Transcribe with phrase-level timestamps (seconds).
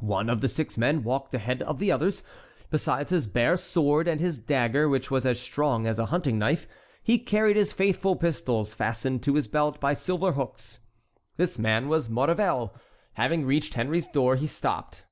[0.00, 2.22] One of the six men walked ahead of the others.
[2.68, 6.68] Besides his bare sword and his dagger, which was as strong as a hunting knife,
[7.02, 10.80] he carried his faithful pistols fastened to his belt by silver hooks.
[11.38, 12.74] This man was Maurevel.
[13.14, 15.06] Having reached Henry's door, he stopped.